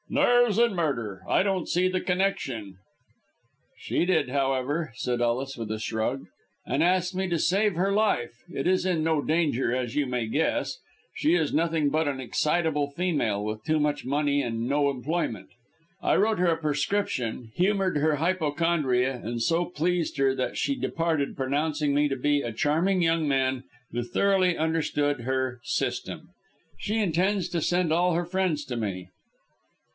[0.09, 1.21] "Nerves and murder.
[1.29, 2.77] I don't see the connection."
[3.77, 6.25] "She did, however," said Ellis, with a shrug,
[6.65, 8.43] "and asked me to save her life.
[8.49, 10.79] It is in no danger, as you may guess.
[11.13, 15.49] She is nothing but an excitable female with too much money and no employment.
[16.01, 21.37] I wrote her a prescription, humoured her hypochondria, and so pleased her that she departed,
[21.37, 26.29] pronouncing me to be a charming young man who thoroughly understood her 'system.'
[26.77, 29.07] She intends to send all her friends to me."